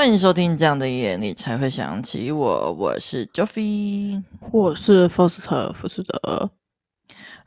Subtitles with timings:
[0.00, 6.50] 欢迎收听《这样的夜你才会想起我》，我是 Joffy，我是 Foster 福斯德。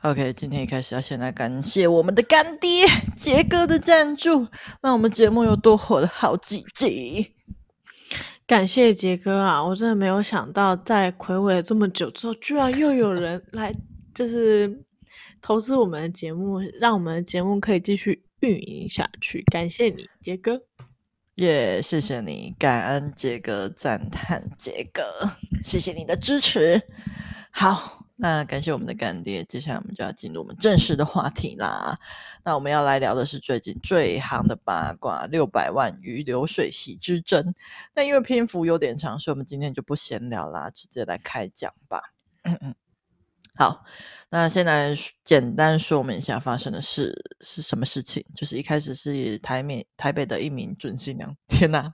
[0.03, 2.85] OK，今天一开始要先来感谢我们的干爹
[3.17, 4.45] 杰哥的赞助，
[4.83, 7.33] 让我们节目又多火了好几集。
[8.45, 9.65] 感谢杰哥啊！
[9.65, 13.73] 我真的没有想到，在睽违了这么久之后，居然又有人来，
[14.13, 14.85] 就是
[15.41, 19.41] 投资我们的节目，让我们的节目可以继续运营下去。
[19.51, 20.61] 感谢你，杰哥。
[21.35, 25.01] 耶谢谢你，感恩杰哥，赞叹杰哥，
[25.63, 26.87] 谢谢你的支持。
[27.49, 31.97] 好，那感谢我们的干爹，接下来我们就要进入我们正式的话题啦。
[32.45, 37.55] 那我们要来聊的是最近最夯的八卦——六百万与流水席之争。
[37.95, 41.99] 那因为篇幅有点长，所以我们今天就不闲聊啦，直接来开讲吧。
[42.43, 42.75] 嗯嗯。
[43.55, 43.83] 好，
[44.31, 48.25] 那先来简单说明一下发生的事是什么事情。
[48.33, 51.93] 就是一开始是台美台北的一名准新娘，天哪，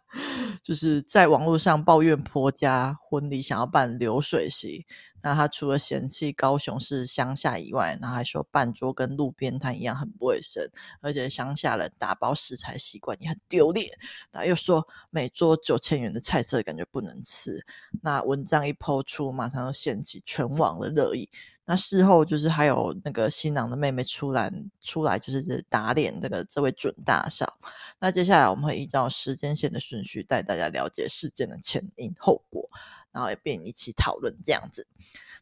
[0.63, 4.85] 就是在网络上抱怨婆家婚礼想要办流水席。
[5.21, 10.65] 那他除了嫌弃高雄是乡下以外，然后还说办桌跟路边摊一样很不卫生，
[11.01, 13.89] 而且乡下人打包食材习惯也很丢脸。
[14.31, 17.65] 然后又说每桌九千元的菜色感觉不能吃。
[18.01, 21.29] 那文章一抛出，马上就掀起全网的热议。
[21.69, 27.59] 那事后就是还有那个新郎的妹妹出来出来，就是打脸这个这位准大少。
[27.99, 32.67] 那接下来我们会依照时间线的顺序带大家了解事件的前因后果，
[33.11, 34.87] 然后也便一起讨论这样子。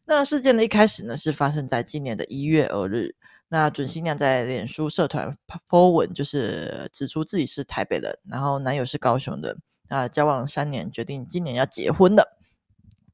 [0.04, 3.14] 那事件的一开始呢，是发生在今年的一月二日。
[3.48, 5.34] 那准新娘在脸书社团
[5.66, 9.56] po 文，就是指出自己是台北人，然后男友是高雄人，
[9.88, 12.37] 那交往三年，决定今年要结婚了。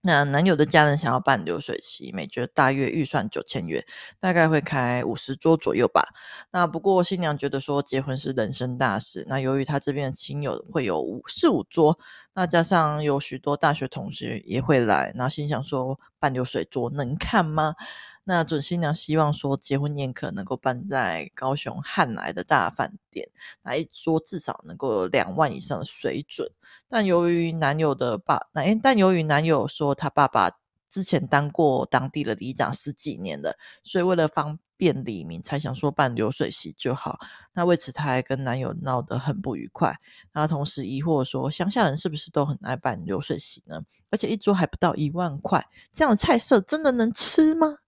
[0.06, 3.82] 那男友的家人想要办流水席，每桌大约预算九千元，
[4.20, 6.10] 大概会开五十桌左右吧。
[6.52, 11.98] 那不过新娘觉得说结婚是人生大事，那由于她这边的亲友会有五四五桌，
[12.34, 17.74] 那加上有许多大学同学也会来，那心想说办流水桌能看吗？
[18.24, 23.28] 那准新娘希望说，结婚宴客能够办在高雄汉来的大饭店，
[23.62, 26.50] 那一桌至少能够有两万以上的水准。
[26.88, 30.50] 但由于男友的爸，那但由于男友说他爸爸
[30.88, 37.18] 之前当过当地的里长十几年了，所以为了方便李明，才想说办流水席就好。
[37.52, 39.94] 那为此，他还跟男友闹得很不愉快。
[40.32, 43.82] 那同时疑惑说，乡下人是不是都很爱办流水席呢？
[44.10, 47.78] 而且一桌还不到一万块，这样的菜色真的能吃吗？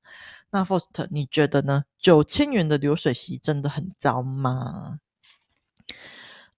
[0.57, 1.85] 那 First，你觉得呢？
[1.99, 5.01] 九千元的流水席真的很糟吗？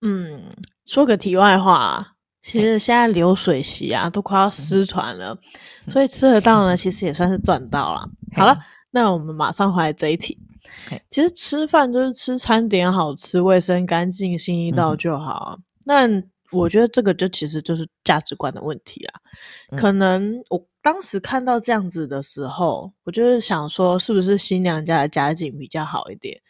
[0.03, 0.45] 嗯，
[0.87, 5.37] 说个题外话，其实现在流水席啊都快要失传了，
[5.87, 8.09] 嗯、所以吃得到呢， 其实也算是赚到了。
[8.37, 8.57] 嗯、好了，
[8.93, 10.39] 那我们马上回来这一题。
[10.93, 15.59] 嗯、其实吃饭就是吃餐点好吃、卫生干净、心意到就好。
[15.85, 19.21] 那、嗯、我觉得这个就其实就是价值观的问题啦。
[19.71, 20.65] 嗯、可能我。
[20.81, 26.41] 当时看到这样子的时候，我就是想说，是不是新娘家的家境比较好一点？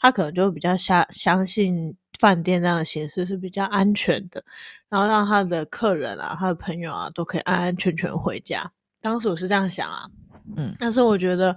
[0.00, 4.42] 他可能就比较相相信饭店这样的形式是比较安全的，
[4.88, 8.68] 然后让他的客人啊、他的朋友啊都可以安安全全回家。
[9.00, 10.08] 当时我是这样想啊，
[10.56, 11.56] 嗯，但是我觉得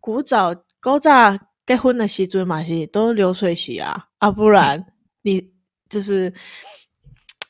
[0.00, 4.82] 古早古早结婚的时阵嘛是都流水席啊，啊，不然
[5.20, 5.52] 你
[5.90, 6.32] 就是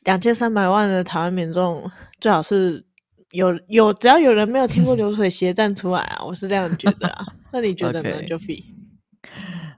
[0.05, 2.87] 两千三百万的台湾民众最好是。
[3.33, 7.27] 有有，只要有人没有听过 流水席站出来啊，我是这样觉得啊。
[7.51, 8.63] 那你觉得呢，Joffy？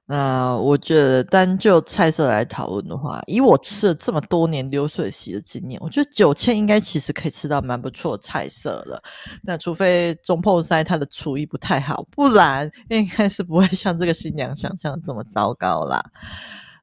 [0.04, 9.02] 那我觉得单就菜色来讨论的话，以我吃了这么多年流水席的经验，我觉得九千应该其实可以吃到蛮不错的菜色了。
[9.42, 16.04] 那除非中破塞他的厨艺不太好，不然应该是不会像这个新娘想象的这么糟糕啦。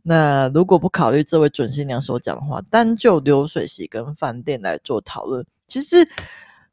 [0.03, 6.07] 那如果不考虑这位准新娘所讲的话，单就流水席跟饭店来做讨论，其实。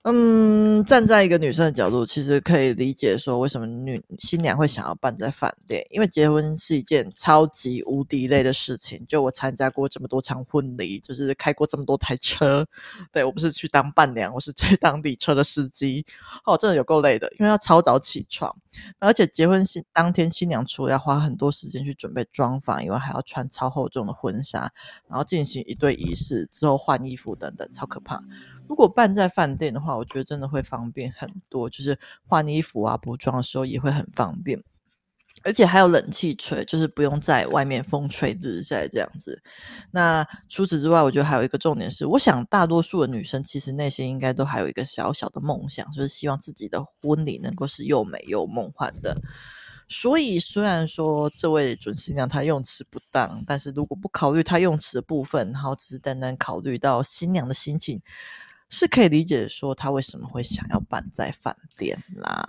[0.04, 9.04] 嗯，站在一个女生的角度，其实可以理解说为什么女新娘会想要办在饭店，因为结婚是一件超级无敌累的事情。
[9.06, 12.66] 就我参加过这么多场婚礼，就是开过这么多台车，
[13.12, 16.06] 对，我不是去当伴娘，我是去当礼车的司机。
[16.46, 18.56] 哦，真的有够累的，因为要超早起床，
[19.00, 24.72] 而且结婚新当天新娘除了要花很多时间去准备妆发以外，还要穿超厚重的婚纱，
[25.08, 28.24] 然后进行一对仪式之后换衣服等等，超可怕。
[28.70, 34.62] 如果办在饭店的话，我觉得真的会方便很多，就是换衣服啊、补妆的时候也会很方便，
[35.42, 39.42] 而且还有冷气吹，就是不用在外面风吹日晒这样子。
[39.90, 49.20] 那除此之外，我觉得还有一个重点是，我想大多数的女生其实内心应该都还有一个小小的梦想，就是希望自己的婚礼能够是又美又梦幻的。
[49.88, 58.00] 所以虽然说这位准新娘她用词不当，但是如果不考虑她用词的部分，然后只是单单考虑到新娘的心情，
[58.70, 62.42] 是可以理解说他为什么会想要办在饭店啦。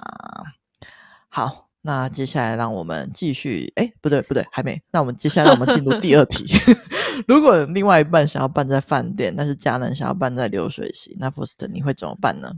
[1.27, 1.67] 好。
[1.83, 4.79] 那接下来让我们继续，哎，不对不对，还没。
[4.91, 6.45] 那我们接下来我们进入第二题。
[7.27, 12.53] 如果另外一半想要办在饭店，但是家人想要办在流水席，那福斯特你会怎么办呢？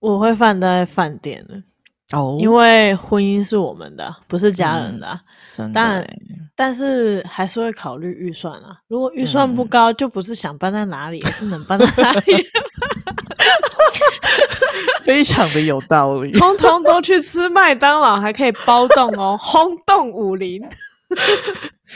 [0.00, 1.62] 我会办在饭店的
[2.12, 5.08] 哦，因为婚姻是我们的，不是家人的。
[5.08, 5.20] 嗯、
[5.50, 6.06] 真的，但
[6.56, 8.76] 但是还是会考虑预算啊。
[8.88, 12.46] 如果预算不高，嗯、就不是想搬在哪里，而是能搬在哪里。
[15.02, 20.62] 非常的有道理， 通通都去吃麦当劳，还可以包栋哦，轰动武林，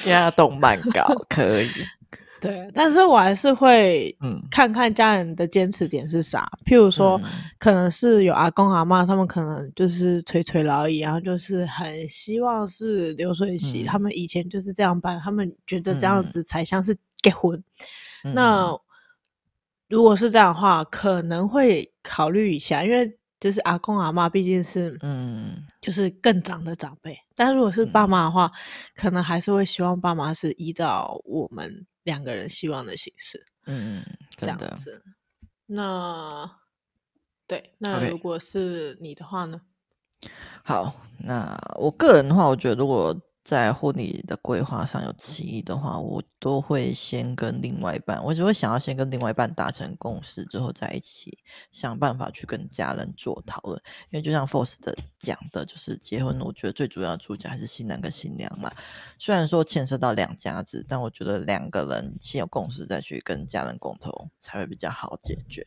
[0.06, 1.68] 压栋慢搞可以。
[2.44, 4.40] 对，但是我还是会嗯。
[4.50, 7.20] 看看家人的坚持点是啥，嗯、譬如说，
[7.58, 17.60] 可能是有阿公阿妈，他们可能就是垂垂老矣，然后就是很希望是流水席，嗯、他们以前就是这样办，他们觉得这样子才像是结婚。
[18.22, 18.78] 嗯、那
[19.88, 27.18] 如果是这样的话，可能会考虑一下，因为就是阿公阿妈毕竟是，嗯，就是更长的长辈。
[27.34, 28.52] 但如果是爸妈的话，嗯、
[28.94, 34.02] 可能还是会希望爸妈是依照我们两个人希望的形式，嗯，
[34.36, 35.04] 这样子。
[35.66, 36.58] 那
[37.46, 39.60] 对，那如果是你的话呢
[40.20, 40.30] ？Okay.
[40.62, 43.14] 好，那我个人的话，我觉得如果。
[43.44, 51.36] 在婚礼的规划上有歧义的话，我都会先跟另外一半，我只会想要先跟另外一半达成共识，之后再一起
[51.70, 53.78] 想办法去跟家人做讨论。
[54.10, 54.78] 因为就像 Faust
[55.18, 58.72] 讲的，就是结婚，我觉得最主要的主角还是新郎跟新娘嘛。
[59.18, 65.62] 虽然说牵涉到两家子，但我觉得两个人先有共识，再去跟家人共同，才会比较好解决。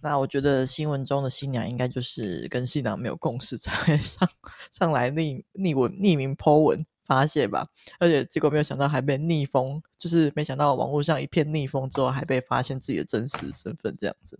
[0.00, 4.28] 那我觉得新闻中的新娘应该就是跟新郎没有共识，才会上
[4.72, 6.84] 上来匿匿文匿名 po 文。
[7.06, 7.66] 发泄吧，
[7.98, 14.38] 而且结果没有想到还被逆风，就是没想到网络上一片逆风之后，还被发现自己的真实身份这样子。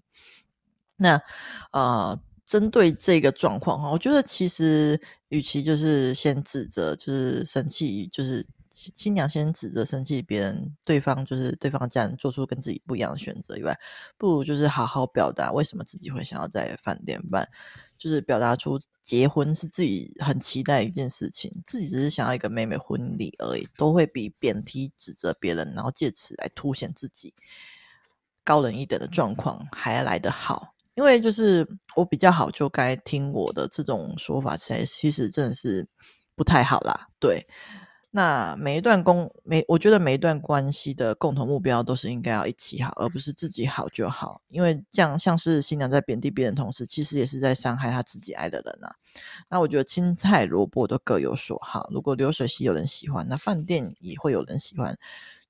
[0.96, 1.20] 那
[1.72, 13.78] 呃，针对这个状况哈，我觉得其实与其就是先指责，就是生气，就是新娘先指责生气别人，对方就是对方家人做出跟自己不一样的选择以外，
[14.16, 17.48] 不如就是好好表达为什么自己会想要在饭店办。
[17.98, 27.34] 就是表达出结婚是自己很期待一件事情，自己只是想要一个妹妹婚礼而已，都会比贬低指责别人，然后借此来凸显自己
[28.44, 30.74] 高人一等的状况还要来得好。
[30.94, 35.86] 因为就是我比较好，就该听我的这种说法，其实其实真的是
[36.34, 37.46] 不太好啦，对。
[38.16, 44.40] 那每一段工每，我觉得每一段关系的共同目标都是应该要一起好，而不是自己好就好。
[44.48, 48.96] 因为这样像是新娘在贬低别人同时，其实也是在伤害她自己爱的人啊。
[49.50, 51.90] 那我觉得青菜萝卜都各有所好。
[51.92, 54.96] 如果流水席有人喜欢，那饭店也会有人喜欢。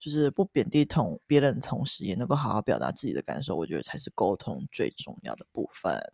[0.00, 6.12] 就是不贬低同别人的同时，也能够好好表达自己的感受，我觉得才是沟通最重要的部分。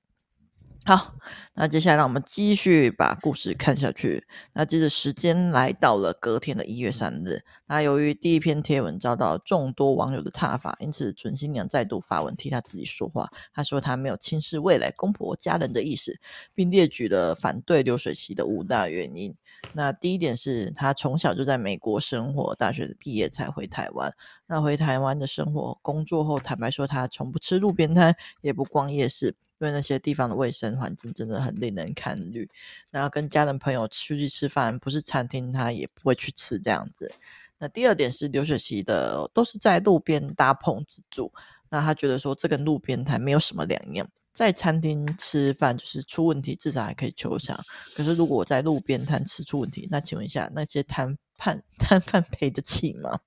[0.85, 1.15] 好，
[1.55, 4.27] 那接下来让我们继续把故事看下去。
[4.55, 7.45] 那接着时间来到了隔天的一月三日。
[7.69, 13.31] 那由于第一篇贴文遭到众多网友的挞伐，因此准新娘再度发文替她自己说话。
[13.55, 16.19] 她说她没有轻视未来公婆家人的意思，
[16.53, 19.37] 并列举了反对流水席的五大原因。
[19.73, 24.15] 那第一点是他从小就在美国生活，大学毕业才回台湾。
[24.47, 29.37] 那回台湾的生活工作后，坦白说他从不吃路边摊，也不逛夜市。
[29.61, 32.51] 因为那些地方的卫生环境真的很令人堪虑，
[32.91, 37.13] 然后跟家人朋友出去吃饭，不是餐厅他也不会去吃这样子。
[37.59, 41.33] 那第二点是刘雪琪的都是在路边搭棚子住，
[41.71, 44.09] 那他觉得说这跟路边摊没有什么两样。
[44.33, 47.59] 在餐厅吃饭就是出问题，至少还可以求偿。
[47.95, 53.21] 可是如果我在路边摊吃出问题，那请问一下那些摊贩摊贩 赔得起吗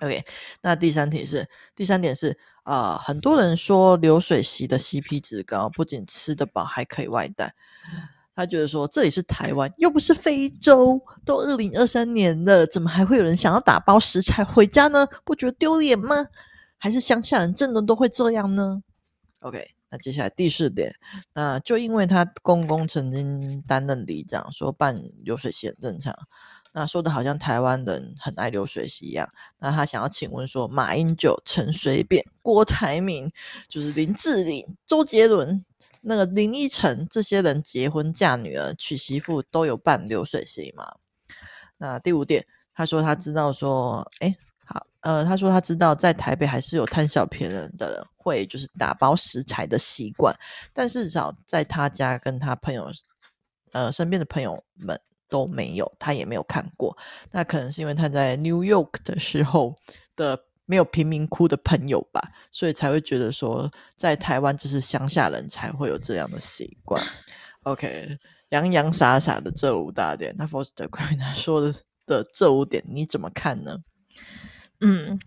[0.00, 0.24] ？OK，
[0.62, 2.38] 那第三题是第三点是。
[2.64, 7.54] 啊、呃，很多人说流水席的 CP 值高，不仅吃得饱，还可以外带。
[8.34, 15.06] 他觉得说这里是台湾，又不是非洲，都二零二三年了，怎么还会有人想要打包食材回家呢？
[15.26, 16.28] 不觉得丢脸吗？
[16.78, 18.82] 还是乡下人真的都会这样呢
[19.40, 20.92] ？OK，那接下来第四点，
[21.34, 26.12] 那就因为他公公曾经担任里长，说办流水席很正常。
[26.72, 29.28] 那说的好像台湾人很爱流水席一样。
[29.60, 33.30] 那他想要请问说，马英九、陈水扁、郭台铭，
[33.68, 35.64] 就是林志玲、周杰伦、
[36.00, 40.96] 那个林依晨这些人结婚嫁女儿、娶媳妇都有办流水席吗？
[41.76, 44.43] 那第五点，他说他知道说，诶好，
[45.04, 50.34] 呃，他说他知道在台北还是有贪小便宜的人会就是打包食材的习惯，
[50.72, 52.90] 但是至少在他家跟他朋友，
[53.72, 55.00] 呃，身边的朋友们。
[55.26, 56.96] 都没有，他也没有看过。
[57.32, 59.74] 那可能是因为他在 New York 的时候
[60.14, 67.02] 的没有贫民窟的朋友吧，所以才会觉得说，在台湾只是乡下人才会有这样的习惯。
[67.64, 68.16] OK，
[68.50, 71.74] 洋洋洒洒的这五大点，那 Foster 关于他说的
[72.06, 73.78] 的这五点，你怎么看呢？
[74.84, 75.18] 嗯。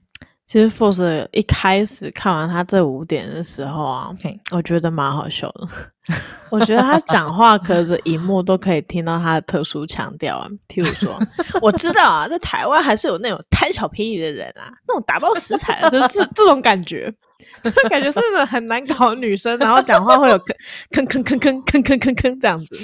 [0.45, 4.09] 其实 Force 一开始看完他这五点的时候啊.
[4.51, 5.67] 我觉得蛮好笑的。
[6.49, 10.47] 我觉得他讲话隔着荧幕都可以听到他的特殊腔调啊。
[10.69, 11.19] 譬如说，
[11.61, 17.13] 我知道啊，在台湾还是有那种贪小便宜的人啊，那种打包食材的，就是这这种感觉，
[17.61, 19.59] 就感觉是不是很难搞女生？
[19.59, 22.77] 然后讲话会有吭吭吭吭吭吭吭吭吭这样子。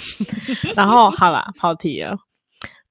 [0.76, 2.18] 然后好啦，跑题了。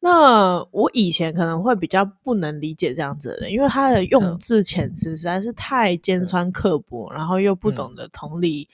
[0.04, 8.68] 那我以前可能会比较不能理解这样子的人，因为他的用字遣词实在是太尖酸刻薄，嗯、然后又不懂得同理，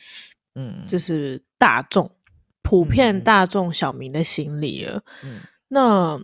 [0.55, 2.33] 嗯，就是大众、嗯、
[2.63, 5.03] 普遍大众小民的心理了。
[5.23, 6.19] 嗯，那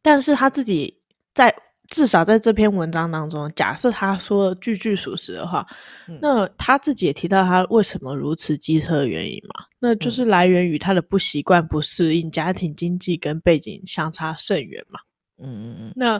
[0.00, 0.98] 但是他自己
[1.34, 1.54] 在。
[1.92, 5.64] 至少在这篇文章当中，假设他说的句句属实的话，
[6.08, 14.98] 嗯、那他自己也提到他为什么如此机车的原因嘛，那就是来源于他的不习惯、不适应，家庭经济跟背景相差甚远嘛。
[15.36, 15.92] 嗯嗯嗯。
[15.94, 16.18] 那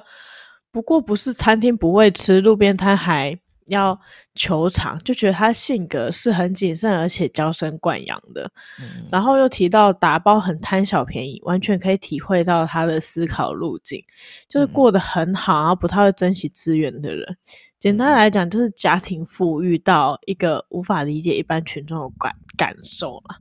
[0.70, 3.34] 不过不是餐厅不会吃，路边摊还
[3.66, 3.98] 要
[4.34, 8.50] 求偿，就觉得他性格是很谨慎而且娇生惯养的，
[8.80, 14.04] 嗯、然后又提到打包很贪小便宜，完全可以体会到他的思考路径，
[14.48, 17.36] 就是过得很好，然后不太会珍惜资源的人。
[17.78, 23.36] 简单来讲，就是家庭富裕到一个无法理解一般群众的感感受了。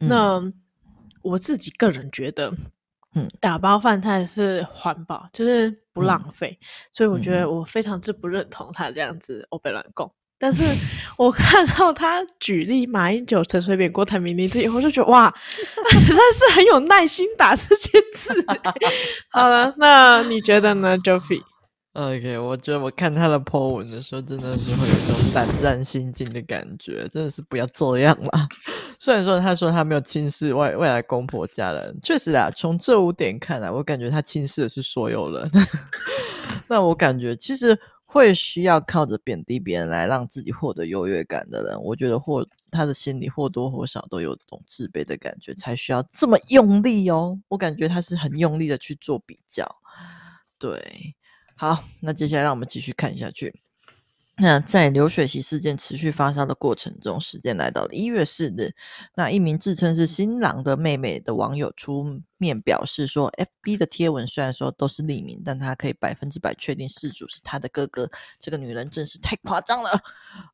[0.00, 0.52] 嗯、那
[1.22, 2.52] 我自己个人觉得。
[3.14, 10.10] 嗯，打包饭菜是环保，就是不浪费，嗯、所以我觉得我非常之不认同他这样子欧北乱供。
[10.38, 10.62] 但是
[11.18, 15.28] 我看到他举例马英九、陈水扁、郭台铭例子以后，就觉得哇，
[15.90, 18.32] 他实在是很有耐心打这些字。
[19.28, 20.96] 好了，那你觉得呢
[21.94, 28.48] OK，我觉得我看他的 po 文的时候，真的是会有一种胆战心惊的感觉，真的是不要这样啦。
[29.00, 35.50] 虽然说他说他没有轻视外未来公婆家人，确实啊，从这五点看来，我感觉他轻视的是所有人。
[36.68, 47.36] 那我感觉其实会需要靠着贬低别人来让自己获得优越感的人，我觉得或他的心里或多或少都有种自卑的感觉，才需要这么用力哦。
[47.48, 49.66] 我感觉他是很用力的去做比较，
[50.56, 51.16] 对。
[51.60, 53.60] 好，那接下来让我们继续看下去。
[54.38, 58.74] 那在流水席事件持续发酵的过程中，时间来到了一月四日，
[59.14, 68.10] 那一名自称是新郎的妹妹的网友出面表示说，FB 的贴文虽然说都是匿名，但他可以百分之百确定事主是他的哥哥。
[68.40, 69.90] 这个女人真是太夸张了。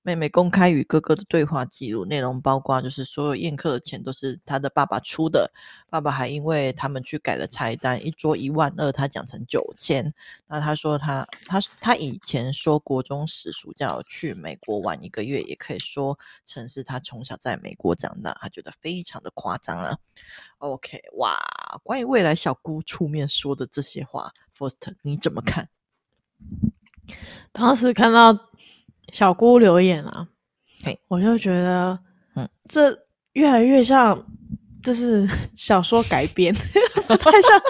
[0.02, 5.52] 妹妹公开与哥哥的对话记录，内容包括就是所有宴客的钱都是他的爸爸出的，
[5.88, 10.12] 爸爸还因为他们去改了菜单，一桌一万二，他讲成九千。
[10.48, 19.98] 那他说他他他以前说国中时暑假去美国玩一个月，也可以说成是他从小在美国长大，他觉得非常的夸张了。
[20.58, 21.36] OK，哇，
[21.82, 25.68] 关于未来小姑出面说的这些话，Foster 你怎么看？
[27.52, 28.36] 当时看到
[29.12, 30.28] 小姑留言啊，
[31.08, 31.98] 我就觉得，
[32.34, 34.26] 嗯，这越来越像
[34.82, 36.54] 就是 小说改编，
[37.06, 37.60] 不太像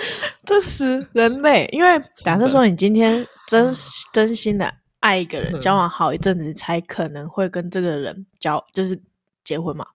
[0.44, 1.68] 真实人类。
[1.72, 3.70] 因为假设说你今天真
[4.12, 9.00] 真心的爱一个人，交往好一阵子，才可能会跟这个人交，就是
[9.44, 9.86] 结婚嘛。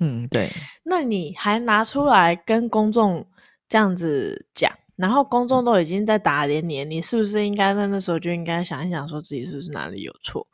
[0.00, 0.50] 嗯，对。
[0.82, 3.26] 那你还拿出来跟公众
[3.70, 10.46] 这样子讲，然后公众都已经在打脸你，你是不是应该在那时候就应该想一想，说自己是不是哪里有错？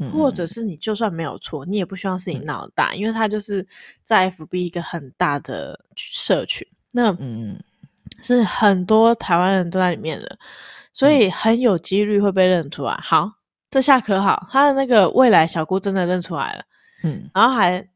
[0.00, 3.64] 嗯、或者是你就算没有错，你也不希望事情闹大，嗯、因为他就是
[4.02, 7.56] 在 FB 一个很大的社群，那嗯，
[8.22, 10.38] 是很多台湾人都在里面的，
[10.92, 12.98] 所以很有几率会被认出来。
[13.02, 13.30] 好，
[13.70, 16.64] 这下可好，他的那个未来小姑真的认出来了，
[17.04, 17.86] 嗯，然后还。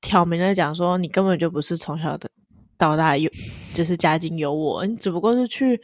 [0.00, 2.30] 挑明了讲说，你根本就不是从小的
[2.78, 3.28] 到大有，
[3.74, 5.78] 就是家境有我，你只不过是去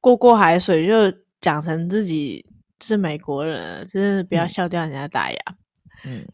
[0.00, 2.44] 过过海水，就讲成自己
[2.82, 5.38] 是美国人，真是不要笑掉人家大牙。
[6.04, 6.26] 嗯，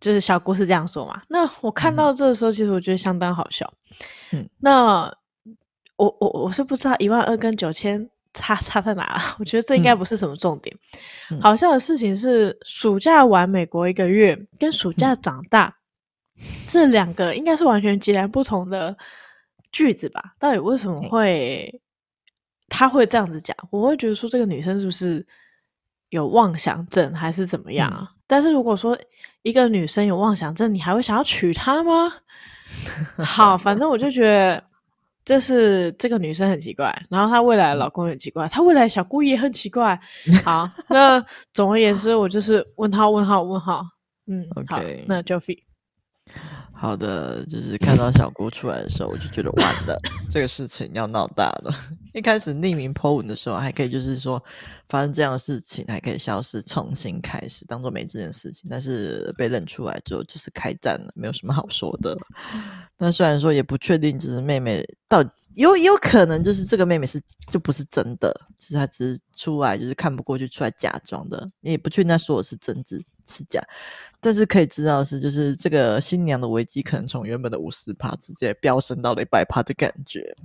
[0.00, 1.20] 就是小姑是这样说嘛。
[1.28, 3.72] 那我看到这个时候，其实我觉得相当好笑。
[4.32, 5.10] 嗯，那
[5.96, 9.36] 我我我是不知道一万二跟九千差差在哪了。
[9.38, 10.76] 我觉得这应该不是什么重点。
[11.30, 15.74] 嗯，好笑的事情是，暑假玩美国一个月，跟暑假长大。
[16.66, 18.96] 这两个应该是完全截然不同的
[19.74, 20.34] 句子吧？
[20.38, 21.80] 到底为什么会
[22.68, 23.56] 他会这样子讲？
[23.70, 25.26] 我会觉得说这个女生是不是
[26.10, 27.90] 有妄想症，还是怎么样？
[27.92, 28.96] 嗯、但是如果说
[29.42, 32.12] 一个女生有妄想症，你还会想要娶她吗？
[33.24, 34.62] 好，反正我就觉得
[35.24, 40.00] 这是这个女生很奇怪，然后她未来的老公也很奇怪，她、嗯、未来小姑也很奇怪。
[40.44, 43.84] 好，那总而言之，我就是问号问号问号。
[44.26, 45.54] 嗯好，那就飞。
[46.76, 51.74] 好的，就是看到小姑出来的时候，我就觉得完了，这个事情要闹大了。
[52.12, 54.42] 一开始匿名 po 文的时候，还可以就是说
[54.88, 58.68] 发生这样的事情，还可以消失，重新开始，当做没这件事情。
[58.68, 62.16] 但是被认出来之后，就是开战了，没有什么好说的。
[62.98, 73.62] 那虽然说也不确定，就是妹妹到有有可能就是这个妹妹是就不是真的，其实她只是出来就是看不过去出来假装的，你也不确定她说的是真是是假。
[74.20, 80.36] 但是可以知道的是，就是这个新娘的危机可能从原本的五十趴直接飙升到了一百趴的感觉。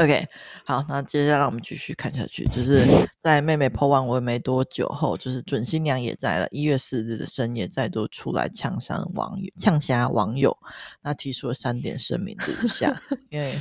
[0.00, 0.26] OK，
[0.64, 2.84] 好，那接下来我们继续看下去，就是
[3.20, 10.56] 在妹妹 po 完文没多久后，就是准新娘也在了一月四日的深夜再度出来呛声网友，呛声网友，
[11.02, 13.60] 那提出了三点声明如下，因为。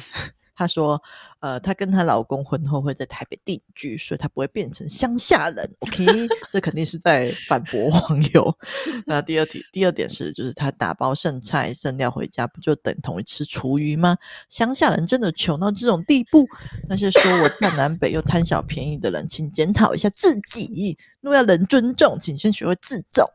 [0.56, 1.02] 她说
[1.40, 5.70] ：“呃，她跟她老公婚后会在台北定居，所以她不会变成乡下人。
[5.80, 6.06] ”OK，
[6.52, 8.58] 这肯定是在反驳网友。
[9.06, 14.18] 那第二题，第二点是，就是她打包剩菜剩料回家，不就等同于吃厨余吗？
[14.50, 16.48] 乡下人真的穷到这种地步？
[16.88, 20.98] 那些说我大南北又贪小便宜的人，请检讨一下自己。
[21.22, 23.26] 若要人尊重，请先学会自重。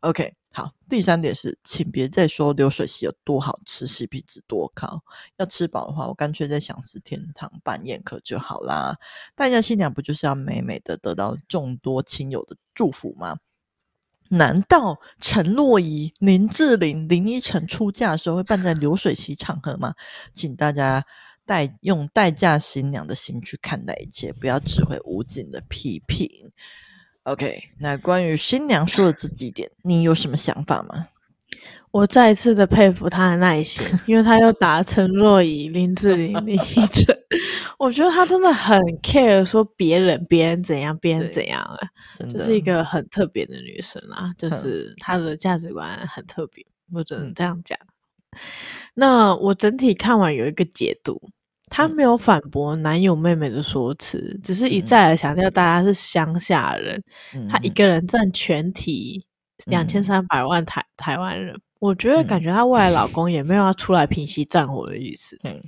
[0.00, 0.34] OK。
[0.88, 5.02] 第三点是，请别再说流水席有多好吃，CP 值多高。
[5.36, 8.96] 要吃饱的话，我干脆在饗食天堂办宴客就好啦。
[9.34, 13.38] 大家新娘不就是要美美的得到众多亲友的祝福吗？
[14.28, 19.94] 难道陈若仪、林志玲、林依晨出嫁的时候会办在流水席场合吗？
[20.32, 21.04] 请大家
[21.44, 26.28] 代用待嫁新娘的心去看待一切，不要只会无尽的批评。
[27.26, 31.08] OK，那关于新娘说的这几点，你有什么想法吗？
[31.90, 37.16] 我再一次的佩服她的耐心， 因为她又打陈若仪、林志玲、 林依晨，
[37.78, 41.88] 我觉得她真的很 care，说别人别人怎样，别人怎样啊，
[42.32, 47.76] 这是一个很特别的女生啊，就是她的价值观很特别，我只能这样讲。
[47.82, 48.38] 嗯。
[48.94, 51.20] 那我整体看完有一个解读。
[51.68, 57.02] 他没有反驳男友妹妹的说辞，嗯、只是一再的强调大家是乡下人。
[57.34, 59.24] 嗯、他一个人占全体
[59.66, 65.36] 两千三百万台、嗯、台湾人，我觉得感觉她未来老公也没有要出来平息战火的意思。
[65.42, 65.60] 嗯、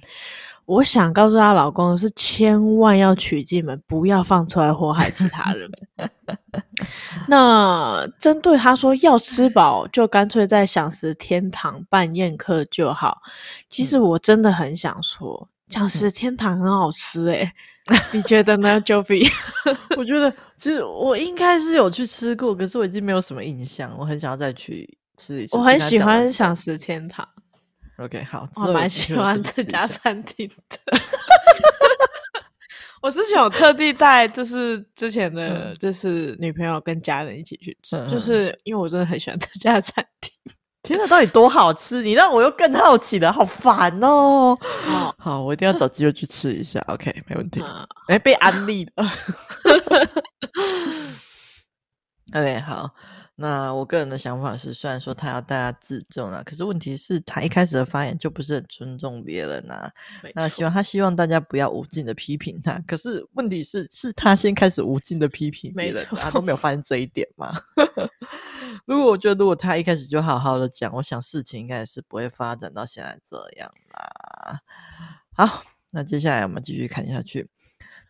[0.67, 5.69] 我想告诉她老公的是，千万要娶进门，不要放出来祸害其他人。
[7.27, 13.19] 那针对她说要吃饱，就干脆在享食天堂办宴客就好。
[13.69, 15.49] 其实我真的很想说。
[15.71, 17.53] 饗食天堂很好吃诶、
[17.87, 19.31] 欸、你觉得呢，Joey？
[19.97, 23.95] 我觉得其实我应该是有去吃过，可是我已经没有什么印象。
[23.99, 25.57] 我很想要再去吃一次。
[25.57, 27.27] 我很喜欢想食天堂。
[27.99, 30.79] OK，好，我蛮喜欢这家餐厅的。
[33.01, 40.33] 我之前有特地带，就是之前的，就是女朋友跟家人一起去吃，嗯、就是因为我真的很喜欢这家餐厅。
[40.89, 42.01] 天哪，到底多好吃？
[42.01, 44.57] 你让我又更好奇了，好烦哦！
[44.87, 46.83] 好，好，我一定要找机会去吃一下。
[46.87, 47.63] OK，没问题。
[48.07, 49.05] 哎、欸，被安利了。
[52.33, 52.89] OK，好。
[53.41, 59.93] 那我个人的想法是，虽然说他要大家自重啊，可是问题是，他一开始的发言就不是很尊重别人呐、啊。
[60.35, 67.55] 那希望他希望大家不要无尽的批评他，可是问题是，是他先开始无尽的批评别人，他都没有发现这一点吗？
[68.87, 74.63] 如果我觉得，如果他一开始就好好的讲，我想事情应该是不会发展到现在这样啦。
[75.33, 77.49] 好，那接下来我们继续看下去。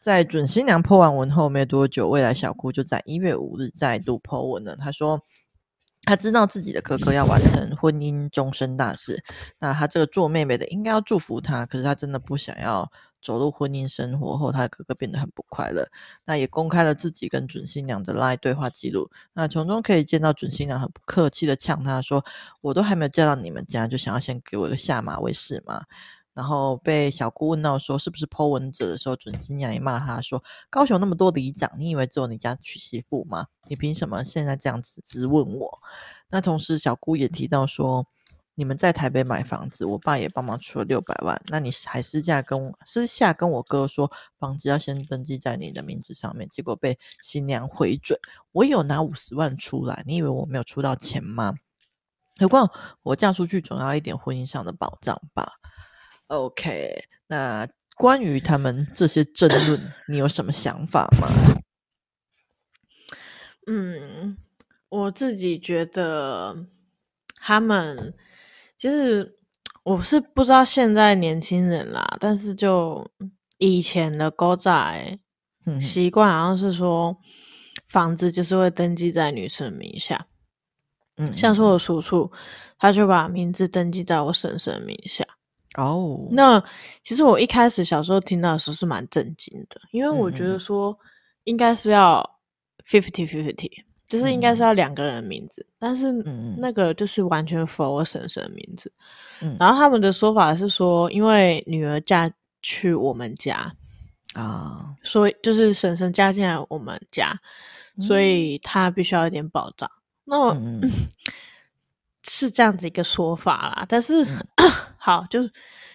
[0.00, 4.76] 在准新娘破完文后没多久，未来小姑就在一月五日再度 po 文了。
[4.76, 5.20] 她说，
[6.02, 9.22] 她知道自己的哥哥要完成婚姻终身大事，
[9.58, 15.88] 那她这个做妹妹的应该要祝福他，可是她真的不想要走入婚姻生活后，她的哥哥变得很不快乐。
[16.24, 22.24] 那也公开了自己跟准新娘的 LINE 对话记录，那从中可以见到准新娘很不客气的呛她说
[22.62, 25.82] ：“我都还没有嫁到你们家，就想要先给我一个下马威是吗？”
[26.38, 33.48] 然后被小姑问到说是不是剖文者的时候，准新娘也骂他说：“高雄那么多里长，你以为只有你家娶媳妇吗？
[33.68, 35.78] 你凭什么现在这样子质问我？”
[36.30, 38.06] 那同时小姑也提到说
[38.54, 48.16] ：“你们在台北买房子，我爸也帮忙出了六百万，那你还私下跟私下跟我哥说房子要先登记在你的名字上面，结果被新娘回准，
[48.52, 51.54] 我有拿五十万出来，你以为我没有出到钱吗？
[52.36, 52.70] 何况
[53.02, 55.54] 我嫁出去总要一点婚姻上的保障吧。”
[56.28, 61.26] OK，那关于他们这些争论，你有什么想法吗？
[63.66, 64.36] 嗯，
[64.88, 66.54] 我自己觉得
[67.36, 68.14] 他们
[68.76, 69.36] 其实
[69.82, 73.10] 我是不知道现在年轻人啦，但是就
[73.56, 75.18] 以前的狗仔
[75.80, 77.16] 习惯好像是说，
[77.88, 80.26] 房子就是会登记在女生名下。
[81.16, 82.30] 嗯，像说我叔叔，
[82.78, 85.26] 他就把名字登记在我婶婶名下。
[85.76, 86.62] 哦，那
[87.04, 90.98] 其实我一开始小时候听到的时候是蛮震惊的，因为我觉得说
[91.44, 92.24] 应该是要
[92.88, 93.70] fifty fifty，
[94.06, 96.10] 就是应该是要两个人的名字，嗯、但是
[96.56, 98.90] 那个就是完全符合我婶婶的名字。
[99.42, 102.30] 嗯，然后他们的说法是说，因为女儿嫁
[102.62, 103.70] 去我们家
[104.34, 107.38] 啊，所以就是婶婶嫁进来我们家，
[108.00, 109.88] 所以她必须要一点保障。
[110.24, 110.80] 那我、嗯。
[110.82, 110.90] 嗯、
[112.30, 114.44] 是这样子一个说法啦，但是、嗯、
[115.08, 115.50] 好，就是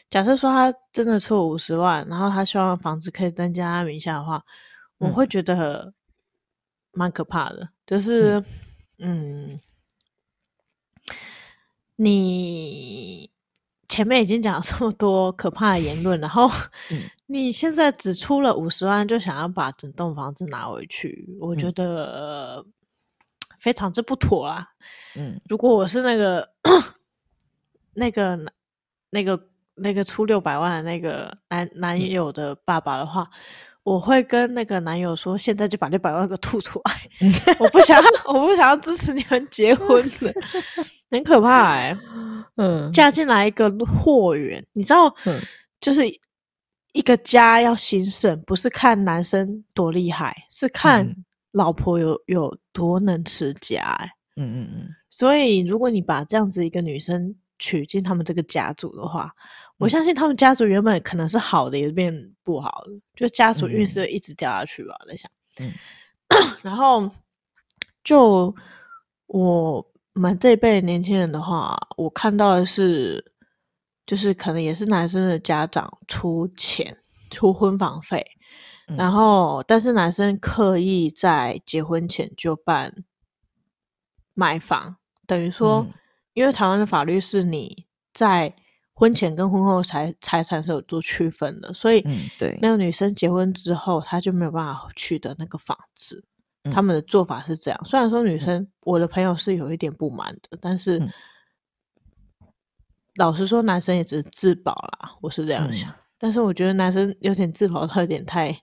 [0.09, 4.43] 假设说他真的出五十万，然后他希望房子可以增加他名下的话，
[4.97, 5.93] 嗯、我会觉得
[6.93, 7.69] 蛮可怕的。
[7.85, 8.43] 就是，
[8.97, 9.59] 嗯，嗯，
[11.95, 13.29] 你
[13.87, 16.49] 前面已经讲了这么多可怕的言论，然后、
[16.89, 22.63] 嗯、 你现在只出了五十万，就想要把整栋房子拿回去，我觉得。
[22.65, 22.73] 嗯
[23.59, 24.67] 非常之不妥啊！
[25.15, 26.49] 嗯，如果我是那个、
[27.95, 28.37] 那个、
[29.13, 29.39] 那个、
[29.75, 33.29] 那个出六百万的那个男男友的爸爸的话，嗯、
[33.83, 37.01] 我会跟那个男友说：“现在就把六百万给吐出来！
[37.59, 40.33] 我不想，我不想要支持你们结婚了，
[41.11, 41.97] 很可怕哎、欸！
[42.55, 45.39] 嗯，嫁进来一个货源，你知道，嗯、
[45.79, 46.03] 就是
[46.93, 51.23] 一个家要兴盛，不是看男生多厉害，是看、嗯。”
[51.53, 53.95] 老婆有有多能持家
[54.37, 59.39] 嗯嗯嗯，所以如果你把这样子一个女生娶进他们这个家族的话，嗯、
[59.77, 62.13] 我相信他们家族原本可能是好的，也变
[62.43, 64.95] 不好的，就家族运势会一直掉下去吧。
[64.99, 65.71] 我在想，嗯，
[66.61, 67.09] 然后
[68.03, 68.53] 就
[69.27, 73.23] 我们这一辈年轻人的话，我看到的是，
[74.05, 76.97] 就是可能也是男生的家长出钱
[77.29, 78.25] 出婚房费。
[78.97, 82.93] 然后，但是男生刻意在结婚前就办
[84.33, 85.93] 买房，等于说，嗯、
[86.33, 88.53] 因为台湾的法律是你在
[88.93, 92.03] 婚前跟婚后财财产是有做区分的，所以，
[92.37, 96.23] 对那个女生结婚之后，她就没有办法取得那个房子。
[96.63, 101.11] 嗯、他们的做法是这样，虽然说女生，嗯、我的朋友是有一点不满的，但是、嗯、
[103.15, 105.89] 老实说，男生也只是自保啦，我是这样想。
[105.89, 108.57] 嗯但是我觉得男生有点自保，他有点太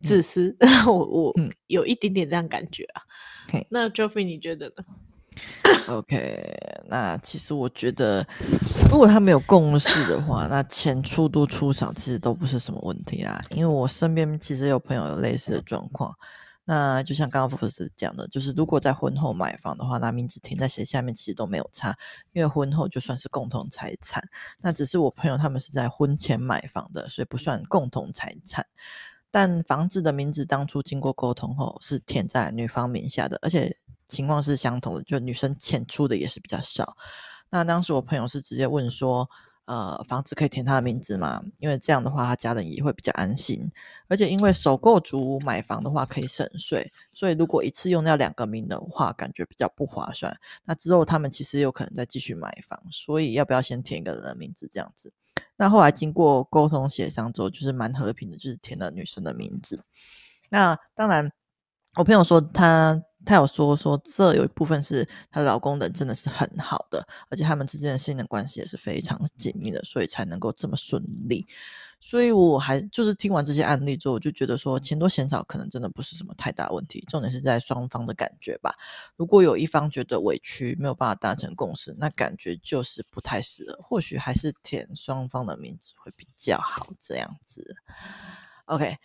[0.00, 0.54] 自私。
[0.60, 1.34] 嗯、我我
[1.66, 3.02] 有一点点这样感觉啊。
[3.52, 4.84] 嗯、那 Joffrey 你觉得呢
[5.88, 8.26] ？OK，那其实我觉得，
[8.90, 13.42] 如果他没有共识的话，那钱出多出少其实都不是什么问题啦。
[13.50, 16.14] 因为我身边其实有朋友有类似的状况。
[16.66, 21.96] 那就像刚刚福斯讲的，就是如果在婚后买房的话，那名字填在谁下面其实都没有差，
[22.32, 24.22] 因为婚后就算是共同财产。
[24.60, 28.64] 那只是我朋友他们是在婚前买房的，所以不算共同财产。
[29.32, 33.76] 但房子的名字当初经过沟通后是填在女方名下的，而且
[34.10, 36.96] 情况是相同的，就女生钱出的也是比较少。
[37.50, 39.28] 那当时我朋友是直接问说。
[39.66, 41.44] 呃，房子可以填他的名字吗？
[41.58, 43.70] 因为这样的话，他家人也会比较安心。
[44.08, 50.36] 而且，因为首购族买房的话可以省税，所以如果一次用掉两个名的话，感觉比较不划算。
[50.64, 55.12] 那之后他们其实有可能再继续买房，所以要不要先填一个人的名字这样子？
[55.54, 59.84] 那后来经过沟通协商之后，就是蛮和平的，就是填了女生的名字。
[60.48, 61.30] 那当然，
[61.94, 63.00] 我朋友说他。
[63.24, 71.46] 她有说说，这有一部分是她老公人真的是很好的，而且他们之间的信任关系也是非常紧密的，所以才能够这么顺利。
[72.02, 78.74] 所以我还就是听完这些案例之后，我就觉得说钱多钱少可能真的不是什么太大问题，重点是在双方的感觉吧。
[79.16, 87.76] 如果有一方觉得委屈，没有办法达成共识，那感觉就是不太适合，或许还是填双方的名字会比较好，这样子。
[88.64, 88.96] OK。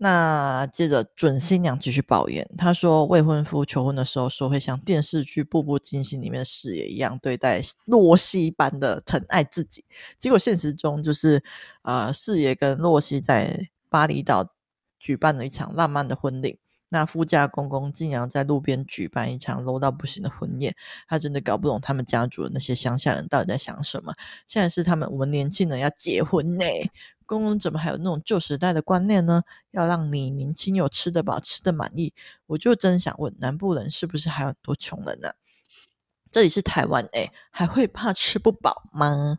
[0.00, 9.84] 那接着准新娘继续抱怨，她说未婚夫求婚的时候说会像电视剧《步步惊心》里面的四爷一样对待洛西般的疼爱自己，
[10.16, 11.42] 结果现实中就是，
[11.82, 14.54] 呃，四爷跟洛西在巴厘岛
[15.00, 16.60] 举办了一场浪漫的婚礼。
[16.90, 20.74] 那夫家公公竟然在路边举办一场 low 到不行的婚宴，
[21.06, 24.14] 他真的搞不懂他们家族的那些乡下人到底在想什么。
[24.46, 26.64] 现在是他们我们年轻人要结婚呢，
[27.28, 29.42] 公公怎么还有那种旧时代的观念呢？
[29.70, 32.14] 要让你年轻有吃得饱、吃得满意。
[32.46, 35.32] 我就真想问，南部人是不是还有很多穷人呢？
[36.30, 39.36] 这里是台湾诶，还会怕吃不饱吗？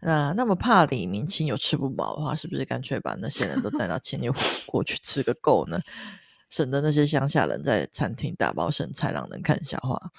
[0.00, 5.80] 那那么怕李明清有吃不饱的话，是不是干脆把那些人都带到千里火锅去吃个够呢？
[6.48, 10.12] 省得那些乡下人在餐厅打包剩菜让人看笑话。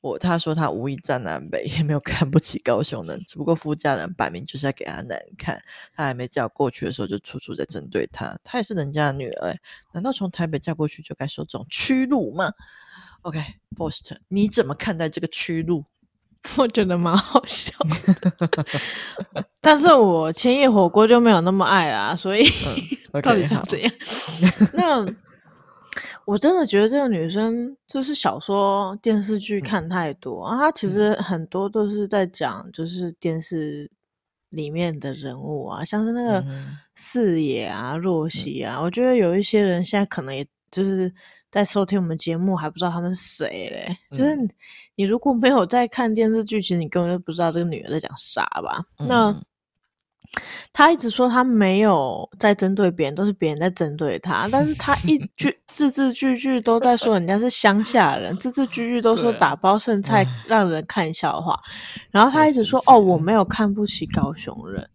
[0.00, 5.62] 我他说他无意站南北，也没有看不起高雄人，只不过夫家人摆明就是在给他难看。
[5.94, 8.38] 他还没嫁过去的时候，就处处在针对他。
[8.42, 9.54] 他也是人家的女儿，
[9.92, 12.50] 难道从台北嫁过去就该受这种屈辱吗
[13.22, 15.84] ？OK，Post，、okay, 你怎么看待这个屈辱？
[16.56, 18.64] 我觉得蛮好笑的，
[19.60, 22.76] 但是我千叶火锅就没有那么爱啦，所以、嗯
[23.12, 23.92] okay, 到底想怎样？
[24.72, 25.29] 那。
[26.30, 33.90] 我真的觉得这个女生就是小说、电视剧看太多、嗯、啊，她其实很多都是在讲就是电视
[34.50, 36.44] 里面的人物啊，像是那个
[36.94, 41.12] 四野啊、若曦啊、嗯，我觉得有一些人现在可能也就是
[41.50, 44.16] 在收听我们节目，还不知道他们是谁嘞、嗯。
[44.16, 44.36] 就是
[44.94, 48.80] 你如果没有在看电视剧，其实你根本就不知道这个女的在讲啥吧？
[49.00, 49.42] 嗯、那。
[50.72, 54.48] 他一直说他没有在针对别人，都是别人在针对他。
[54.50, 61.58] 但是他一 句字字句句都在说人家是乡下人，字字句句都说打包剩菜让人看笑话。
[62.12, 64.88] 然后他一直说哦，我没有看不起高雄人，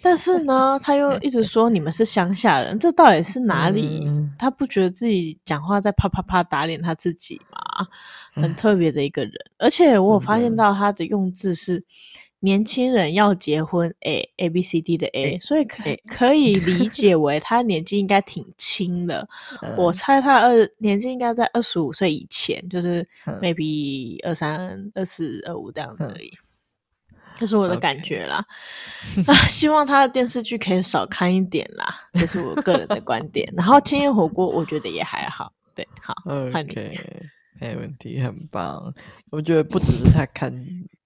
[0.00, 4.10] 但是呢，他又一直说你们是乡下人，这到底是哪里？
[4.38, 7.86] 他不觉得自己讲话在啪啪啪打脸他自己吗？
[8.32, 11.84] 很特别的一个人，而且我有发现到他的用字是。
[12.40, 19.28] 年轻人要结婚，A A B C D 的 A，, A 所以可 可以理解为他年纪应该挺轻的。
[19.76, 23.06] 我猜他二年纪应该在二十五岁以前，就是
[23.40, 26.32] maybe 二三、二四、二五这样子而已。
[27.36, 28.44] 这是我的感觉啦。
[29.26, 33.50] 啊，希望他的电视剧可以少看一点啦，这是我个人的观点。
[33.56, 35.52] 然后千叶火锅，我觉得也还好。
[35.74, 36.98] 对，好，OK，
[37.60, 38.92] 没问题，很棒。
[39.30, 40.52] 我觉得不只是他看。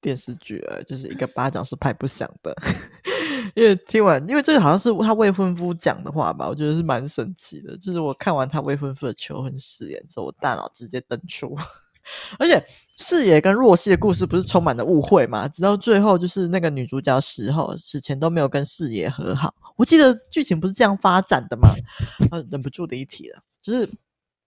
[0.05, 2.55] 电视剧啊，就是一个巴掌是拍不响的。
[3.57, 7.75] 因为听完，因为这个好像是他未婚夫讲的话吧，我觉得是蛮神奇的。
[7.79, 11.57] 就是我看完他未婚夫的求婚誓言之后，我大脑直接登出。
[12.39, 12.63] 而且
[12.99, 15.49] 四野跟若曦的故事不是充满了误会吗？
[15.49, 19.55] 直到最后，就是那个女主角死后死前都没有跟四野和好。
[19.77, 21.71] 我记得剧情不是这样发展的吗？
[22.31, 23.89] 呃，忍不住的一提了，就是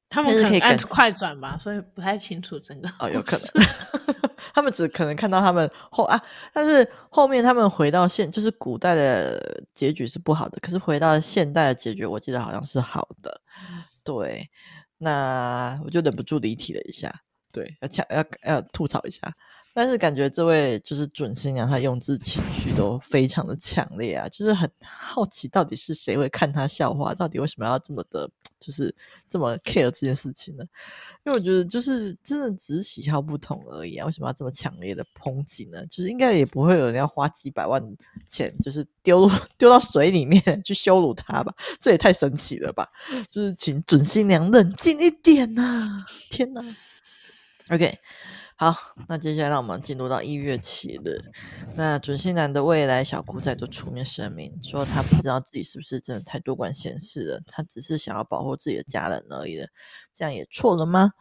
[0.10, 3.66] 他们可以按快转吧，所以不太清楚整个哦，有可能。
[4.54, 6.20] 他们只可能看到他们后啊，
[6.54, 13.42] 但是后面他们回到现，就是古代的结局是不好的，可是回到现代的结局，我记得好像是好的。
[14.04, 14.50] 对，
[15.00, 17.14] 那我就忍不住离题了一下，
[17.52, 19.20] 对，要要要吐槽一下。
[19.74, 28.28] 但是感觉这位就是准新娘，她用字情绪都非常的强烈啊，就是很好奇到底是谁会看她笑话，到底为什么要这么的，
[28.60, 28.94] 就是
[29.30, 30.64] 这么 care 这件事情呢？
[31.26, 35.86] 因为我觉得就是真的只是喜好不同而已啊，为什么要这么强烈的抨击呢？
[35.88, 37.82] 就是应该也不会有人要花几百万
[38.28, 41.54] 钱，就是丢丢到水里面去羞辱他吧？
[41.80, 42.88] 这也太神奇了吧！
[43.30, 46.64] 就是请准新娘冷静一点呐、天呐
[47.70, 48.00] OK。
[48.60, 48.76] 好，
[49.08, 51.22] 那接下来让我们进入到一月七日。
[51.76, 59.68] 那准新娘的未来小姑在做出面声明，说她不知道自己是不是真的太多管闲事了，她只是想要保护自己的家人而已了。
[60.12, 61.12] 这样也错了吗？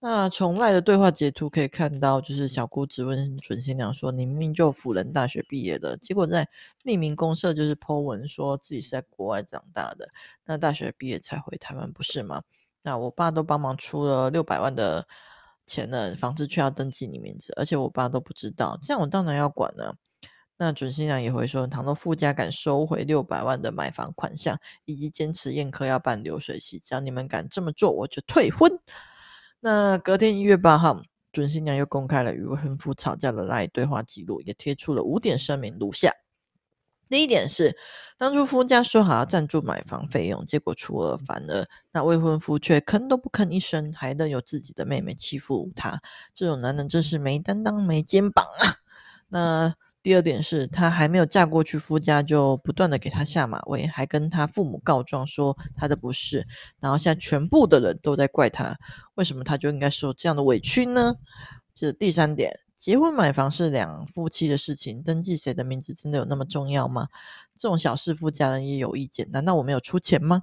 [0.00, 6.46] 那从赖的对话截图可以看到，就是小姑质问准新娘说：“你明明就辅仁大学毕业的，结果在
[6.84, 10.10] 匿名公社就是 po 文说自己是在国外长大的，
[10.44, 12.42] 那大学毕业才回台湾不是吗？
[12.82, 15.08] 那我爸都帮忙出了六百万的。”
[15.66, 16.14] 钱呢？
[16.14, 19.96] 房子却要登记你名字，而且我爸都不知道，这样我当然要管了。
[20.58, 28.70] 那准新娘也会说，倘若富家敢收回六百万的买房款项，以及坚持宴客要办流水席，只要你们敢这么做，我就退婚。
[29.60, 36.12] 那隔天一月八号，准新娘又公开了与未婚夫吵架的 LINE 对话记录，也贴出了五点声明，如下。
[37.12, 37.76] 第一点是，
[38.16, 46.00] 当初夫家说好要赞助买房费用，结果出尔反尔，那未婚夫却吭都不吭一声，还任由自己的妹妹欺负他。
[46.32, 48.80] 这种男人真是没担当、没肩膀啊！
[49.28, 56.48] 那第二点是，他还没有嫁过去，夫家就不断的给他下马威，还跟他父母告状说他的不是，
[56.80, 58.78] 然后现在全部的人都在怪他，
[59.16, 61.16] 为什么他就应该受这样的委屈呢？
[61.74, 62.60] 这是第三点。
[62.82, 67.10] 结婚买房是两夫妻的事情，登记谁的名字真的有那么重要吗？
[67.56, 70.42] 这种小事夫家人也有意见，难道我没有出钱吗？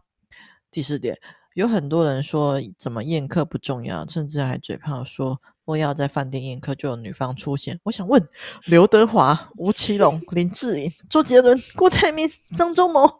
[0.72, 1.20] 第四点，
[1.54, 7.78] 有很多人说怎么宴客不重要，甚至还嘴炮说莫要在饭店宴客就有女方出现。
[7.84, 8.26] 我想问，
[8.68, 13.20] 刘德华、吴奇隆、林志颖、周杰伦、郭台铭、张忠谋，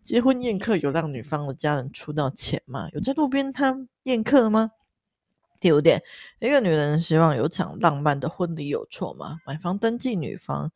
[0.00, 2.88] 结婚宴客有让女方的家人出到钱吗？
[2.92, 4.70] 有在路边摊宴客吗？
[5.62, 6.02] 第五点，
[6.40, 9.38] 一个女人希望有场浪漫的婚礼有错吗？
[9.46, 10.72] 买房登记女方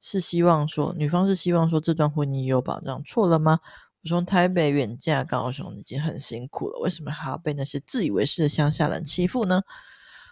[0.00, 3.60] 是希望说，女方是希望说这段婚姻有保障，错了吗？
[4.02, 9.62] 我从台北远嫁高雄已经很辛苦了，为什么还要被那些自以为是的乡下人欺负呢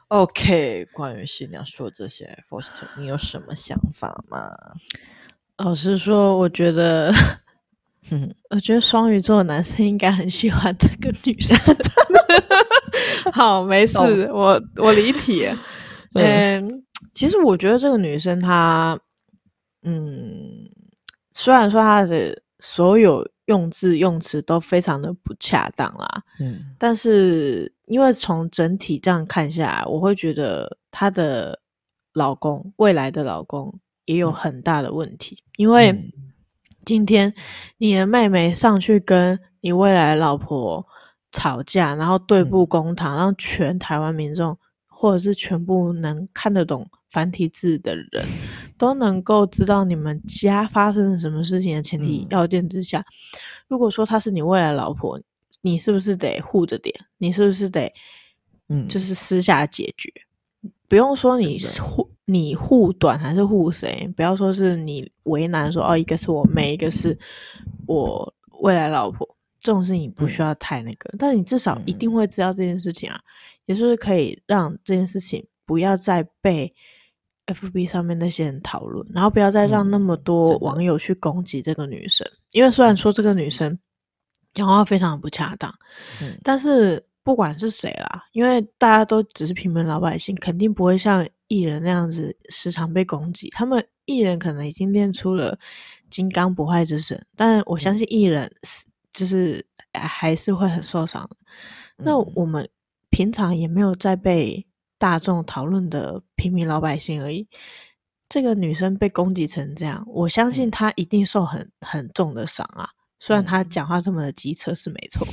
[0.08, 4.50] ？OK，关于新娘说这些，Foster，你有什么想法吗？
[5.58, 7.14] 老实说，我觉得，
[8.50, 11.56] 我觉得双鱼座的男生应该很喜欢这个女生。
[13.32, 15.48] 好，没 事，我我离题。
[16.14, 18.98] 嗯，其实我觉得这个女生她，
[19.82, 20.70] 嗯，
[21.32, 31.58] 虽然说她的所有用字用词都非常的不恰当啦，嗯，但是因为从整体这样看下来，我会觉得她的
[32.12, 35.92] 老公，未来的老公也有很大的问题，因为
[36.84, 37.34] 今天
[37.78, 40.86] 你的妹妹上去跟你未来的老婆
[41.34, 44.56] 吵架，然后对簿公堂，让全台湾民众。
[44.96, 48.24] 或者是全部能看得懂繁体字的人，
[48.78, 53.04] 都能够知道你们家发生了什么事情的前提要件之下，嗯、
[53.68, 55.20] 如果说她是你未来老婆，
[55.60, 56.94] 你是不是得护着点？
[57.18, 57.92] 你是不是得，
[58.68, 60.10] 嗯，就是私下解决？
[60.62, 64.10] 嗯、不用说你护你护短还是护谁？
[64.16, 67.18] 不要说是你为难说哦，一个是我妹，一个是
[67.86, 69.28] 我未来老婆。
[69.64, 73.24] 这种事情不需要太那个，嗯、但你至少一定会知道这件事情啊，嗯、
[73.64, 76.70] 也就是可以让这件事情不要再被
[77.46, 82.26] FB 上面那些人讨论，然后不要再让那么多网友去攻击这个女生。
[82.30, 83.78] 嗯、因为虽然说这个女生
[84.52, 85.74] 讲话非常的不恰当，
[86.20, 93.48] 嗯、但是不管是谁啦，因为大家都只是平民老百姓，肯定不会像艺人那样子时常被攻击。
[93.48, 95.58] 他们艺人可能已经练出了
[96.10, 98.84] 金刚不坏之身，但我相信艺人是。
[99.14, 101.36] 就是还是会很受伤的。
[101.96, 102.68] 那我们
[103.08, 104.66] 平常也没有在被
[104.98, 107.48] 大众讨论的平民老百姓而已。
[108.28, 112.88] 这个女生被攻击成这样，我相信她一定受很很重的伤啊。
[113.20, 115.26] 虽然她讲话这么的机车是没错，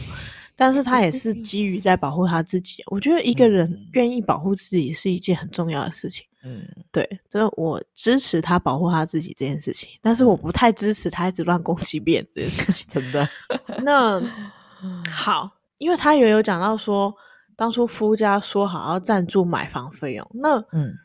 [0.62, 2.84] 但是他也是基于在保护他自己。
[2.86, 6.24] 我觉得一个人愿意保护自己是一件很重要的事情。
[6.44, 12.86] 嗯，对，所以我支持他保护他自己这件事情，但是我不太支持他一直乱攻击别人这件事情。
[12.94, 13.28] 真的？
[13.82, 14.22] 那
[15.10, 17.12] 好，因为他也有讲到说，
[17.56, 20.96] 当初夫家说好要赞助买房费用，那嗯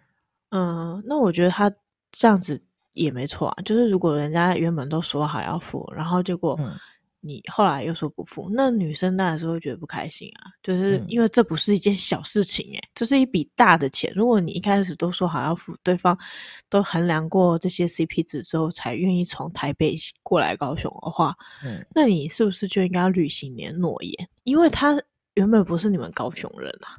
[0.51, 1.73] 嗯、呃，那我觉得他
[2.12, 6.55] 这样子也没错啊，就是如果人家原本都说好要付，然后结果。
[6.61, 6.77] 嗯
[7.27, 14.12] 你后来又说不付，那女生当然是会觉得不开心啊，就是因为这不是一件小事情诶、欸，这、嗯、是一笔大的钱。
[14.15, 16.17] 如果你一开始都说好要付，对方
[16.69, 21.35] 都衡量过这些 CP 值之后才愿意从台北过来高雄的话，
[21.65, 24.29] 嗯，那你是不是就应该要履行你的诺言？
[24.45, 24.97] 因为他
[25.35, 26.97] 原本不是你们高雄人啊，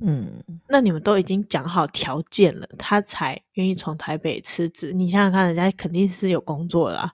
[0.00, 4.92] 嗯，那你们都已经讲好条件了，他才愿意从台北辞职。
[4.92, 7.10] 你想想看，人家肯定是有工作的啊。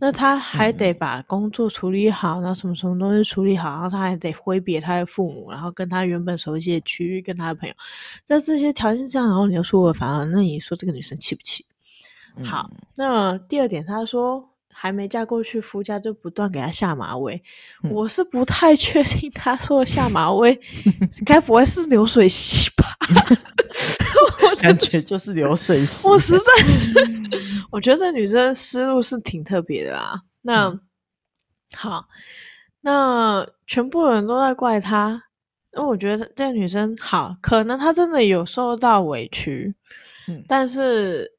[0.00, 7.74] 那他还得把工作处理好，嗯、然后什么什么东西处理好，然后他还得挥别他的父母，然后跟他原本熟悉的区域，跟他的朋友，
[8.24, 11.64] 在这些条件下，然后你又说我烦了，那你说这个女生气不气？
[12.36, 14.48] 嗯、好，那第二点，他说
[14.80, 17.42] 还没嫁过去，夫家就不断给她下马威，
[17.82, 20.56] 嗯、我是不太确定他说的下马威，
[21.26, 22.96] 该不会是流水席吧？
[24.50, 26.92] 我感觉就是流水席，我实在是。
[27.72, 30.22] 我觉得这女生思路是挺特别的啦。
[30.42, 30.80] 那、嗯、
[31.74, 32.06] 好，
[32.80, 35.24] 那全部人都在怪她。
[35.72, 39.74] 那我觉得这个女生好，可能她真的有受到委屈，
[40.28, 41.32] 嗯，但是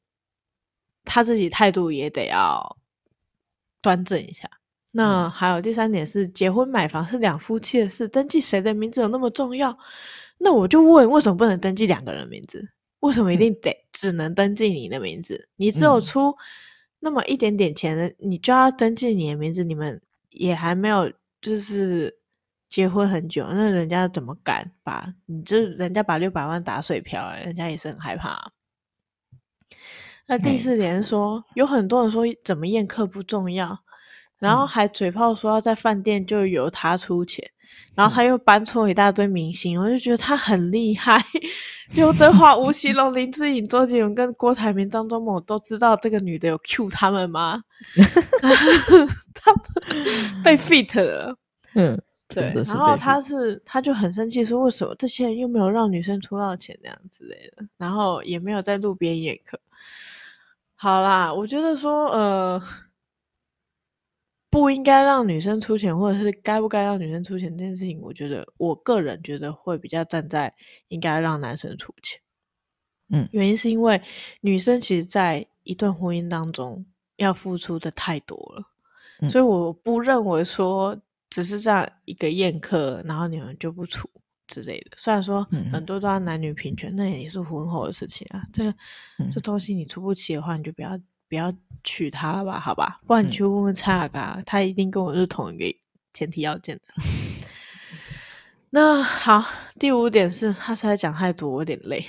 [1.06, 2.76] 她自己态度也得要
[3.80, 4.48] 端正一下。
[4.92, 9.76] 那还有第三点是，结婚买房是两夫妻的事，登记谁的名字有那么重要？
[10.36, 12.68] 那我就问，为什么不能登记两个人名字？
[13.00, 15.36] 为什么一定得只能登记你的名字？
[15.36, 16.34] 嗯、你只有出
[16.98, 19.62] 那么一点点钱的，你就要登记你的名字。
[19.62, 22.12] 你们也还没有就是
[22.68, 27.32] 结婚很久，那人家怎么敢把你这人家把六百万打水漂？
[27.44, 28.50] 人家也是很害怕。
[30.30, 33.76] 那第四点是说，嗯、有很多人说怎么宴客不重要，
[34.38, 37.50] 然后还嘴炮说要在饭店就由他出钱。
[37.94, 41.20] 然后他又搬出一大堆明星，嗯、我就觉得他很厉害。
[41.94, 47.62] 刘德华、吴奇隆、林志颖、周杰伦跟郭台铭、张忠谋都知道这个女的有 cue 他们吗？
[49.34, 49.62] 他们
[50.44, 51.36] 被 fit 了。
[51.74, 52.52] 嗯，对。
[52.66, 59.60] 然后他是他就很生气，说为什么这些人又没有让女生出到钱这样之类的，然后也没有在路边宴客。
[60.80, 62.62] 好啦，我觉得说呃。
[64.52, 70.52] 不应该让女生出钱，或者是该不该让女生出钱这件事情，我觉得我个人觉得会比较站在
[70.88, 72.20] 应该让男生出钱。
[73.10, 74.02] 嗯，原因是因为
[74.40, 78.64] 女生其实在一段婚姻当中要付出的太多了，
[79.20, 84.10] 嗯、所以我不认为说只是这样一个宴客，然后你们就不出，
[84.50, 84.90] 之类的。
[84.96, 85.42] 虽然说
[85.72, 88.42] 很多都要男女平权，嗯、那也是婚后的事情啊。
[88.52, 88.74] 这个、
[89.18, 90.98] 嗯、这东西你出不起的话，你就不要
[91.28, 91.50] 不要
[91.84, 93.00] 娶她了吧，好吧？
[93.06, 95.78] 不然你去问问蔡阿嘎，他一定跟我是同一个
[96.12, 96.82] 前提要件的。
[98.72, 99.44] 那好，
[99.78, 102.04] 第五点是他实在讲太多，我有点累。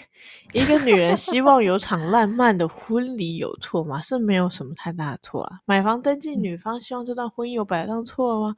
[0.54, 4.00] 一个女人希望有场浪漫的婚礼有错吗？
[4.02, 5.60] 是没有什么太大的错啊。
[5.66, 8.56] 买房登记，女方希望这段婚姻有摆上错吗？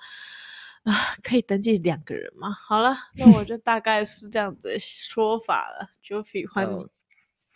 [0.84, 2.52] 啊，可以登记两个人吗？
[2.52, 5.88] 好了，那我 就大概是这样子的说法了。
[6.04, 6.88] Joffy 欢迎你。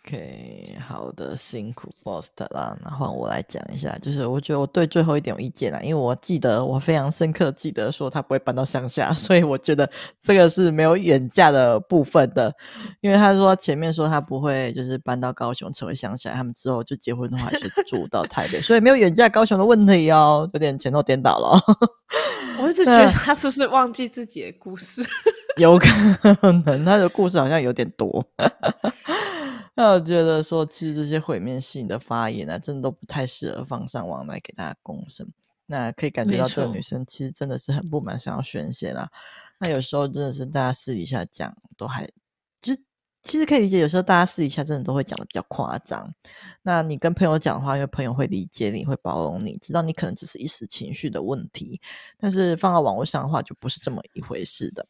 [0.08, 2.74] OK，好的，辛苦 Faust 啦。
[2.82, 12.50] 然后我来讲一下，就是我觉得我对最后一点有意见啦，因为我记得我非常深刻记得说他不会搬到乡下， 所以我觉得这个是没有远嫁的部分的。
[13.02, 21.60] 因为他说前面说他不会就是搬到高雄成为乡下，他们之后就结婚的话是住到台北， 所以没有远嫁高雄的问题哦，有点前后颠倒了。
[22.62, 25.04] 我一直 觉得他是不是忘记自己的故事？
[25.58, 25.88] 有可
[26.64, 28.24] 能他的故事好像有点多。
[29.78, 35.24] 那我觉得说，其实这些毁灭性的发言啊，真的都不太适合放上网来给大家公审。
[35.66, 39.08] 那可以感觉到这个女生其实真的是很不满，想要宣泄啦。
[39.60, 42.04] 那有时候真的是大家私底下讲都还，
[42.60, 42.82] 其实
[43.22, 46.12] 其实可以理解，有时候大家私底下真的都会讲的比较夸张。
[46.62, 51.80] 那你跟朋友讲的话，因为朋友会理解你，会包容你，知道你可能只是一时情绪的问题。
[52.18, 54.84] 但是放到网络上的话，就不是这么一回事的。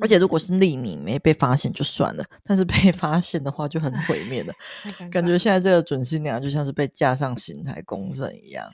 [0.00, 4.52] 而且如果是匿名没被发现就算了，但是被 发现的话就很毁灭了。
[5.10, 8.72] 感觉现在这个准新娘就像是被架上刑台公审一样。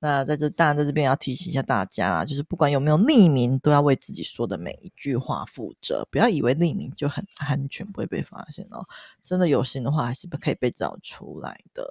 [0.00, 8.86] 那在这当然在这边要提醒一下大家啊，就是不管有没有匿名，都要为自己说的每一句话负责，不要以为匿名就很安全，不会被发现哦。
[9.22, 11.88] 真的有心的话，还是不可以被找出来的。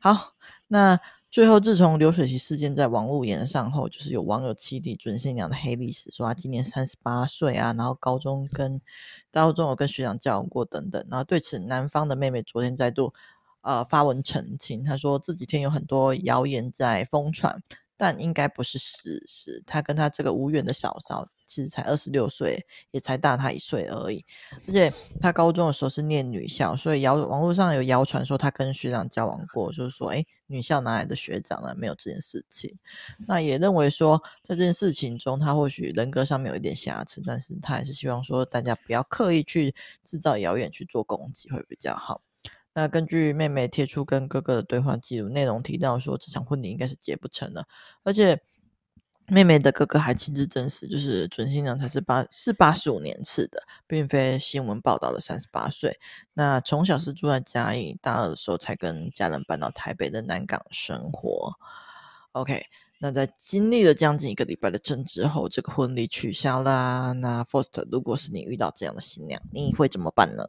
[0.00, 0.32] 好，
[0.68, 0.98] 那。
[1.32, 8.78] 最后，自从流水席事件在网络炎上后，就是有网友起底准新娘的黑历史，说她今年三十八岁啊，然后高中跟
[9.30, 11.02] 高中有跟学长交往过等等。
[11.10, 13.14] 然后对此，男方的妹妹昨天再度
[13.62, 17.62] 呃发文澄清，她说这几天有很多谣言在疯传。
[17.96, 19.62] 但应该不是事实。
[19.66, 24.24] 他跟他这个无缘的嫂嫂其实才二十六岁，也才大他一岁而已。
[24.66, 31.74] 而且他高中的时候是念女校，所以谣网络上有谣传说他跟学长交往过，就是说，诶，女校哪来的学长呢？
[31.76, 32.76] 没有这件事情。
[33.26, 39.74] 那也认为说，在这件事情中，他或许人格上面有一点瑕疵，但是他还是希望说，大家不要刻意去
[40.04, 42.22] 制造谣言去做攻击，会比较好。
[42.74, 47.66] 那根据妹妹贴出跟哥哥的对话记录，内容提到说，这场婚礼应该是结不成了，
[48.02, 48.40] 而且
[49.28, 55.98] 妹妹的哥哥还亲自证实，就是准新娘才是八是八十五年次的，并非新闻报道的三十八岁。
[56.34, 61.54] 那从小是住在嘉义，大二的时候才跟家人搬到台北的南港生活。
[62.32, 62.64] OK，
[62.98, 67.12] 那在经历了将近一个礼拜的争执后，这个婚礼取消啦。
[67.12, 70.44] 那 Faust，如果是你遇到这样的新娘，你会怎么办呢？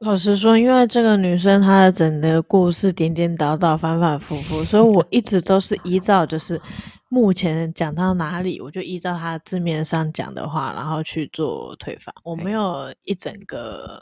[0.00, 6.60] 老实说，因为这个女生她的整个故事颠颠倒倒、反反复复，所以我一直都是依照就是
[7.08, 12.14] 目前讲到哪里，我就依照她字面上讲的话，然后去做推翻。
[12.22, 14.00] 我没有一整个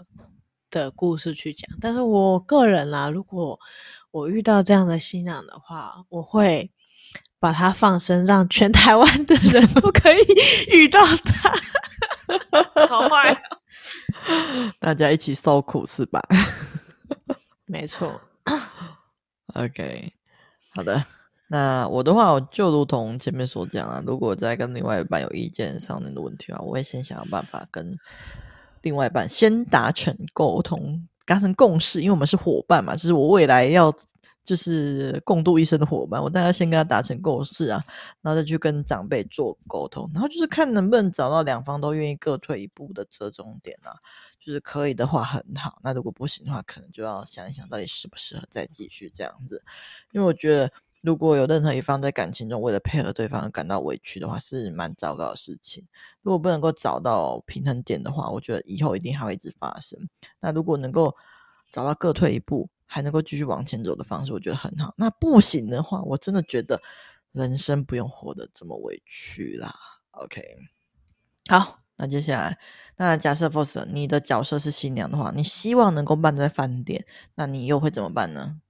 [0.70, 3.58] 的故事去讲，但是我个人啦，如果
[4.10, 6.70] 我遇到这样的新娘的话，我会
[7.40, 10.18] 把她放生，让全台湾的人都可以
[10.70, 11.54] 遇到她。
[12.88, 13.42] 好坏。
[14.80, 16.20] 大家一起受苦是吧？
[17.66, 18.20] 没错。
[19.54, 20.12] OK，
[20.74, 21.04] 好的。
[21.48, 27.96] 那我的话，我就如同前面所讲啊，如果在跟另外一半有意见上面的问题啊，我会先想办法跟
[28.82, 33.94] 另外一半先达成沟通，达成共识，因为我们是伙伴嘛，就是我未来要。
[34.46, 37.84] 就是共度一生的伙伴，我大概先跟他达成共识啊，
[38.22, 43.92] 然后再去跟长辈做沟通，然后就是看能不能找到两方都愿意各退一步的折中点啊。
[44.40, 49.60] 就是可以的话很好，那如果不行的话，可能就要想一想到底适不适合再继续这样子。
[50.12, 50.70] 因为我觉得
[51.00, 55.84] 如果有任何一方在感情中为了配合对方而感到委屈的话，是蛮糟糕的事情。
[56.22, 60.08] 如果不能够找到平衡点的话，我觉得以后一定还会一直发生。
[60.38, 61.16] 那如果能够
[61.72, 64.94] 找到各退一步，还能够继续往前走的方式，我觉得很好。
[64.96, 66.80] 那不行的话，我真的觉得
[67.32, 69.74] 人生不用活得这么委屈啦。
[70.12, 70.40] OK，
[71.48, 72.58] 好，那接下来，
[72.96, 78.60] 那假设 Faust 你的角色是新娘的话，你希望能够办在饭店，那你又会怎么办呢？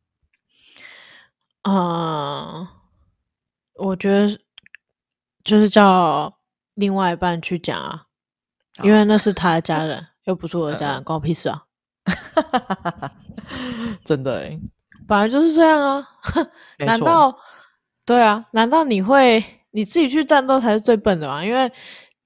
[1.63, 2.69] 啊、呃，
[3.75, 4.41] 我觉得
[5.45, 6.39] 就是叫
[6.75, 8.07] 另外一半去讲啊，
[8.83, 11.67] 因为那是他的家人，又不是我的家人，关我屁事啊。
[14.05, 14.59] 真的哎，
[15.07, 16.09] 本来就是这样啊！
[16.85, 17.37] 难道
[18.05, 18.47] 对啊？
[18.53, 21.45] 难道你会你自己去战斗才是最笨的吗？
[21.45, 21.71] 因为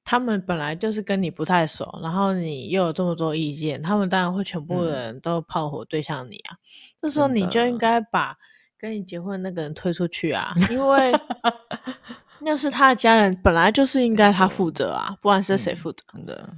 [0.05, 6.57] 他们本来就是跟你不太熟，然后你又有这么多意见，他们当然会全部的人都炮火对向你啊。
[7.01, 8.37] 这、嗯、时候你就应该把
[8.79, 11.13] 跟你结婚的那个人推出去啊， 因为
[12.41, 16.03] 那是他的家人，本来就是应该他负责啊，不管是谁负责。
[16.15, 16.49] 真的。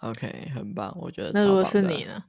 [0.00, 1.30] OK，很棒，我觉得。
[1.32, 2.22] 那如果是你呢？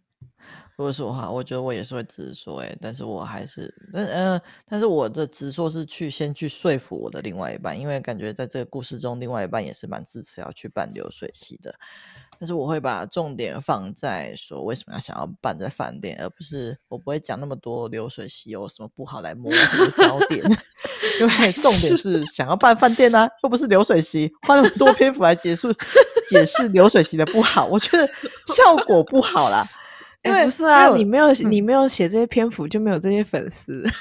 [0.77, 11.73] 如果是我，我觉得我也是会直说诶，但是我还是，但呃，但是我的直说是去先去说服我的另外一半，因为感觉在这个故事中，另外一半也是蛮支持要去办流水席的。
[12.37, 20.43] 但是我会把重点放在说为什么要想要办在饭店，而不是我不会讲那么多流水席有什么不好来模糊焦点，
[21.21, 25.71] 因为重点是想要办饭店啊，又不是流水席，花那么多篇幅来结束
[26.27, 28.05] 解释流水席的不好，我觉得
[28.53, 29.65] 效果不好啦。
[30.25, 33.85] 因为、欸、不是啊，你没有你没有写这些篇幅，就没有这些粉丝。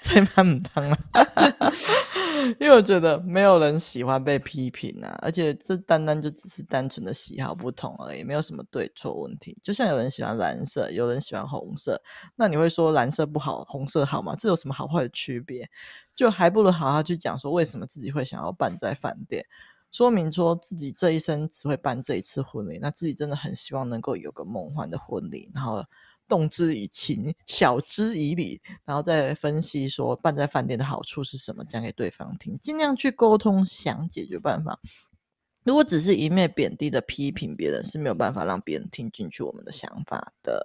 [0.00, 0.96] 在那唔当啊，
[2.60, 9.58] 因为我觉得没有人喜欢被批评啊，而且这单单就只是单纯的喜好不同而已，没有什么对错问题。
[9.60, 12.00] 就像有人喜欢蓝色，有人喜欢红色，
[12.36, 14.36] 那你会说蓝色不好，红色好吗？
[14.38, 15.68] 这有什么好坏的区别？
[16.14, 19.44] 就还不如好好去讲说为什么自己会想要办在饭店。
[19.92, 25.84] 说明说自己这一生只会办这一次婚礼，那自己真的很希望能够有个梦幻的婚礼，然后
[26.26, 34.80] 动之以情，晓之以理，然后再分析说办在饭店的好处是什么，讲给对方听，尽量去沟通，想解决办法。
[35.62, 40.60] 如果只是一面贬低的批评别人，是没有办法让别人听进去我们的想法的。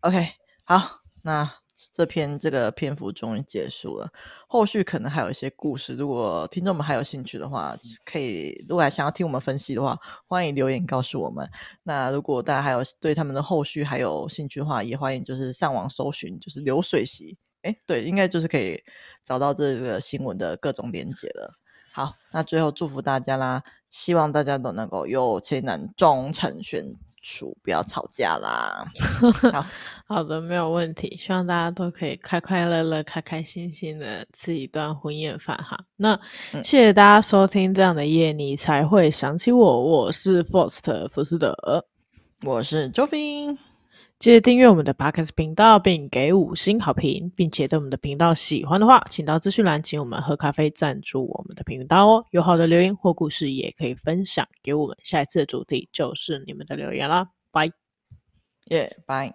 [0.00, 0.30] OK，
[0.64, 1.65] 好，那。
[1.92, 4.10] 这篇这个篇幅终于结束了，
[4.48, 5.94] 后续可能还有一些故事。
[5.94, 11.48] 如果听众们还有兴趣的话，可以如果还想要听我们分析的话，欢迎留言告诉我们。
[11.82, 17.36] 那如果大家还有对他们的后续还有兴趣的话，也欢迎就是上网搜寻，就是流水席。
[17.62, 18.82] 哎，对，应该就是可以
[19.22, 21.58] 找到这个新闻的各种连接了。
[21.92, 26.96] 好，那最后祝福大家啦，希望大家都能够有情人终成眷
[27.28, 28.84] 属，不要吵架啦。
[29.52, 29.66] 好。
[30.08, 31.16] 好的，没有问题。
[31.16, 35.76] 希望大家都可以快快乐乐、开开心心的吃一段婚宴饭哈。
[35.96, 36.14] 那、
[36.52, 39.84] 嗯、谢谢大家收听这样的夜，你才会想起我。
[39.84, 41.84] 我是 Faust 福斯德，
[42.44, 43.58] 我是 Jofie。
[44.18, 52.24] 记得订阅我们的 Podcast 频道，并给五星好评，并且对我们的频道喜欢的话，请到资讯栏请我们喝咖啡赞助我们的频道哦。
[52.30, 54.96] 有好的留言或故事也可以分享给我们。
[55.02, 57.70] 下一次的主题就是你们的留言啦，拜
[58.70, 59.34] 耶，拜。